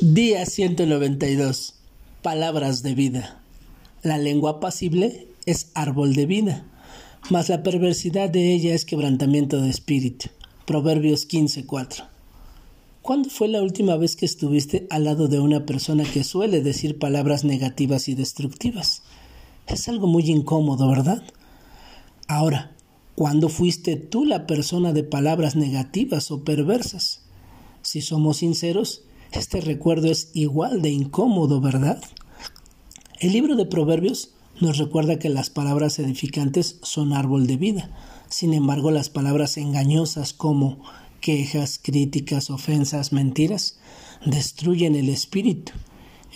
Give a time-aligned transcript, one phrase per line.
[0.00, 1.74] Día 192.
[2.20, 3.40] Palabras de vida.
[4.02, 6.66] La lengua apacible es árbol de vida,
[7.30, 10.30] mas la perversidad de ella es quebrantamiento de espíritu.
[10.66, 12.08] Proverbios 15:4.
[13.02, 16.98] ¿Cuándo fue la última vez que estuviste al lado de una persona que suele decir
[16.98, 19.02] palabras negativas y destructivas?
[19.68, 21.22] Es algo muy incómodo, ¿verdad?
[22.26, 22.74] Ahora,
[23.14, 27.20] ¿cuándo fuiste tú la persona de palabras negativas o perversas?
[27.82, 29.02] Si somos sinceros,
[29.34, 32.02] este recuerdo es igual de incómodo, ¿verdad?
[33.20, 34.30] El libro de Proverbios
[34.60, 37.90] nos recuerda que las palabras edificantes son árbol de vida.
[38.28, 40.78] Sin embargo, las palabras engañosas como
[41.20, 43.78] quejas, críticas, ofensas, mentiras,
[44.24, 45.72] destruyen el espíritu.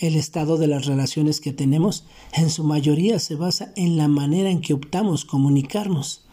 [0.00, 4.50] El estado de las relaciones que tenemos en su mayoría se basa en la manera
[4.50, 6.24] en que optamos comunicarnos.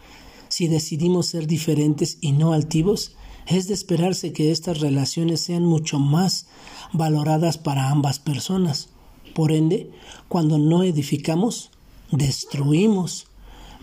[0.48, 5.98] Si decidimos ser diferentes y no altivos, es de esperarse que estas relaciones sean mucho
[5.98, 6.46] más
[6.92, 8.88] valoradas para ambas personas.
[9.34, 9.90] Por ende,
[10.28, 11.70] cuando no edificamos,
[12.10, 13.26] destruimos.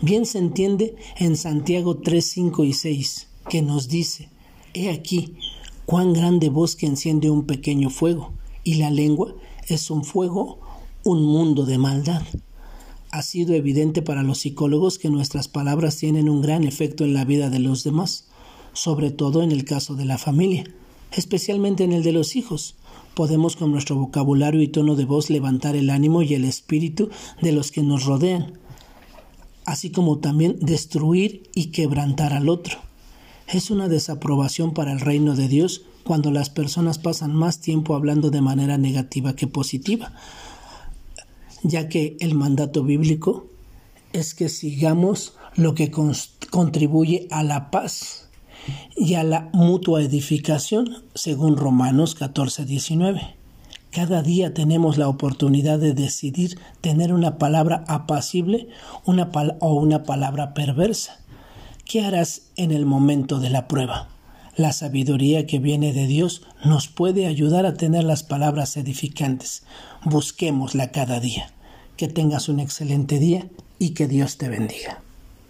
[0.02, 4.30] Bien se entiende en Santiago 3, 5 y 6, que nos dice,
[4.74, 5.36] He aquí,
[5.86, 9.34] cuán grande bosque enciende un pequeño fuego, y la lengua
[9.68, 10.60] es un fuego,
[11.04, 12.24] un mundo de maldad.
[13.12, 17.24] Ha sido evidente para los psicólogos que nuestras palabras tienen un gran efecto en la
[17.24, 18.28] vida de los demás
[18.74, 20.66] sobre todo en el caso de la familia,
[21.12, 22.76] especialmente en el de los hijos.
[23.14, 27.10] Podemos con nuestro vocabulario y tono de voz levantar el ánimo y el espíritu
[27.42, 28.60] de los que nos rodean,
[29.66, 32.80] así como también destruir y quebrantar al otro.
[33.48, 38.32] Es una desaprobación para el reino de Dios cuando las personas pasan más tiempo hablando
[38.32, 40.14] de manera negativa que positiva,
[41.62, 43.48] ya que el mandato bíblico
[44.12, 45.92] es que sigamos lo que
[46.50, 48.23] contribuye a la paz
[48.96, 53.36] y a la mutua edificación, según Romanos 14, 19.
[53.92, 58.70] Cada día tenemos la oportunidad de decidir tener una palabra apacible
[59.06, 61.20] una o una palabra perversa.
[61.86, 64.10] ¿Qué harás en el momento de la prueba?
[64.56, 69.64] La sabiduría que viene de Dios nos puede ayudar a tener las palabras edificantes.
[70.06, 71.52] Busquémosla cada día.
[71.96, 73.48] Que tengas un excelente día
[73.78, 75.03] y que Dios te bendiga.